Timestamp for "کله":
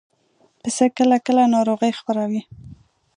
0.97-1.17, 1.25-1.43